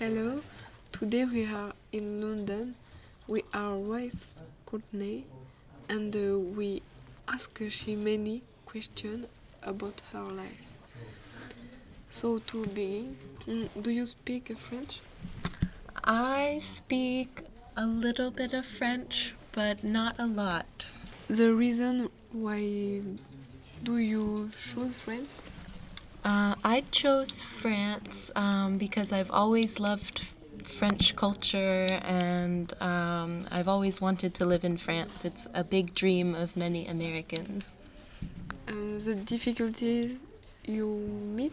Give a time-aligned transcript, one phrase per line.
[0.00, 0.40] Hello,
[0.90, 2.74] today we are in London.
[3.28, 5.24] We are with Courtney
[5.88, 6.82] and uh, we
[7.28, 9.28] ask she many questions
[9.62, 10.66] about her life.
[12.10, 14.98] So to begin, mm, do you speak French?
[16.02, 17.42] I speak
[17.76, 20.90] a little bit of French, but not a lot.
[21.28, 23.00] The reason why
[23.84, 25.28] do you choose French?
[26.24, 30.20] Uh, I chose France um, because I've always loved
[30.62, 35.26] French culture and um, I've always wanted to live in France.
[35.26, 37.74] It's a big dream of many Americans.
[38.66, 40.18] Um, the difficulties
[40.66, 41.52] you meet?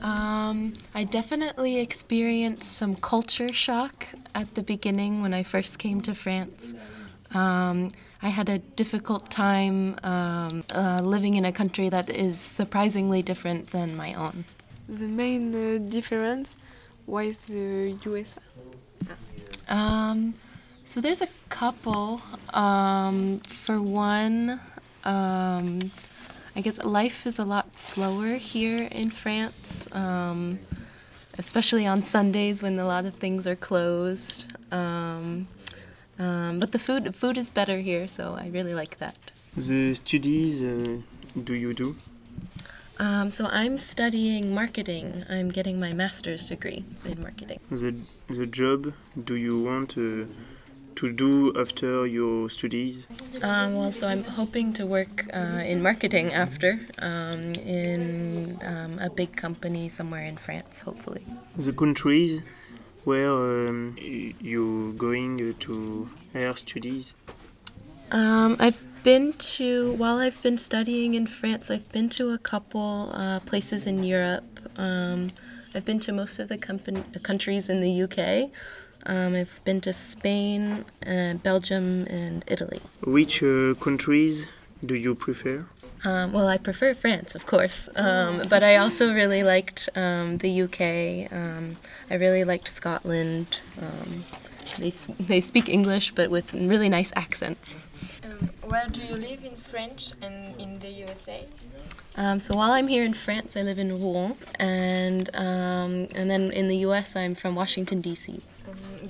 [0.00, 6.14] Um, I definitely experienced some culture shock at the beginning when I first came to
[6.14, 6.74] France.
[7.34, 7.90] Um,
[8.22, 13.70] I had a difficult time um, uh, living in a country that is surprisingly different
[13.70, 14.44] than my own.
[14.88, 16.56] The main uh, difference
[17.06, 18.40] was the USA.
[19.68, 20.34] Um,
[20.84, 22.20] so there's a couple.
[22.52, 24.60] Um, for one,
[25.04, 25.90] um,
[26.54, 30.58] I guess life is a lot slower here in France, um,
[31.38, 34.52] especially on Sundays when a lot of things are closed.
[34.70, 35.48] Um,
[36.22, 39.32] um, but the food food is better here, so I really like that.
[39.56, 40.98] The studies uh,
[41.48, 41.96] do you do?
[42.98, 45.24] Um, so I'm studying marketing.
[45.28, 47.60] I'm getting my master's degree in marketing.
[47.70, 47.90] The
[48.28, 48.92] the job
[49.30, 50.26] do you want uh,
[50.96, 53.06] to do after your studies?
[53.42, 59.10] Um, well, so I'm hoping to work uh, in marketing after um, in um, a
[59.10, 61.24] big company somewhere in France, hopefully.
[61.56, 62.42] The countries
[63.04, 67.14] where um, you going to her studies?
[68.10, 71.70] Um, I've been to while I've been studying in France.
[71.70, 74.60] I've been to a couple uh, places in Europe.
[74.76, 75.30] Um,
[75.74, 78.50] I've been to most of the company, countries in the UK.
[79.06, 82.80] Um, I've been to Spain, uh, Belgium, and Italy.
[83.02, 84.46] Which uh, countries
[84.84, 85.66] do you prefer?
[86.04, 90.62] Um, well, I prefer France, of course, um, but I also really liked um, the
[90.62, 91.32] UK.
[91.32, 91.76] Um,
[92.10, 93.60] I really liked Scotland.
[93.80, 94.24] Um,
[94.78, 94.90] they,
[95.20, 97.78] they speak English, but with really nice accents.
[98.24, 101.46] Um, where do you live in French and in the USA?
[102.38, 106.78] so while I'm here in France, I live in Rouen, and and then in the
[106.88, 108.40] US, I'm from Washington D.C.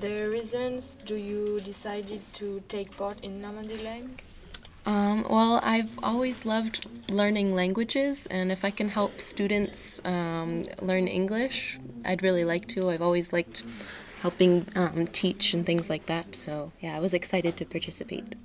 [0.00, 3.78] the reasons do you decided to take part in Normandy
[4.86, 11.06] um, well, I've always loved learning languages, and if I can help students um, learn
[11.06, 12.90] English, I'd really like to.
[12.90, 13.62] I've always liked
[14.22, 18.36] helping um, teach and things like that, so yeah, I was excited to participate.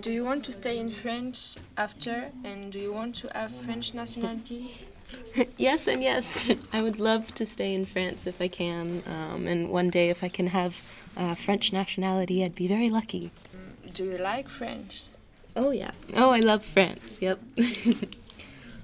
[0.00, 3.94] Do you want to stay in French after, and do you want to have French
[3.94, 4.86] nationality?
[5.56, 6.50] yes, and yes.
[6.72, 10.24] I would love to stay in France if I can, um, and one day if
[10.24, 10.82] I can have
[11.16, 13.30] uh, French nationality, I'd be very lucky.
[13.92, 15.17] Do you like French?
[15.58, 15.90] Oh yeah.
[16.14, 17.20] Oh, I love France.
[17.20, 17.40] Yep.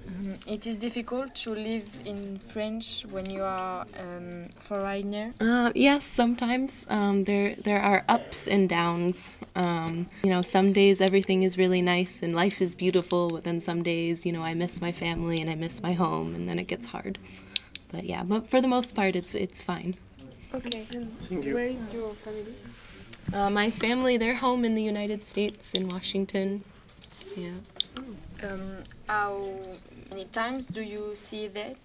[0.07, 5.33] Um, it is difficult to live in French when you are um, foreigner.
[5.39, 9.37] Uh, yes, sometimes um, there there are ups and downs.
[9.55, 13.61] Um, you know, some days everything is really nice and life is beautiful, but then
[13.61, 16.59] some days, you know, I miss my family and I miss my home, and then
[16.59, 17.17] it gets hard.
[17.89, 19.95] But yeah, but for the most part, it's it's fine.
[20.53, 20.83] Okay.
[20.93, 21.15] And
[21.53, 22.55] where is your family?
[23.33, 26.63] Uh, my family, they're home in the United States in Washington.
[27.35, 27.51] Yeah.
[28.43, 28.77] Um,
[29.07, 29.59] how
[30.09, 31.75] many times do you see them?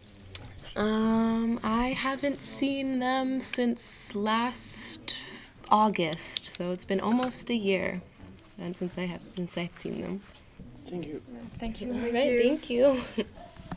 [0.77, 5.19] Um, I haven't seen them since last
[5.71, 8.03] August, so it's been almost a year,
[8.59, 10.23] and since I have since I've seen them.
[10.85, 11.23] Thank you.
[11.59, 11.93] Thank you.
[11.93, 12.43] Thank you.
[12.43, 13.01] Thank you.